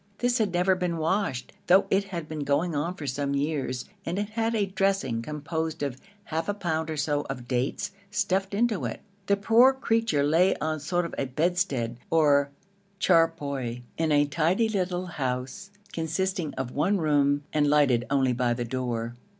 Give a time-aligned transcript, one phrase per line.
[0.17, 4.17] This had never been washed, though it had been going on for some years, and
[4.17, 8.85] it had a dressing composed of half a pound or so of dates stuffed into
[8.85, 9.01] it.
[9.27, 12.49] The poor creature lay on a sort of bedstead or
[12.99, 18.65] charpai in a tidy little house consisting of one room and lighted only by the
[18.65, 19.13] door.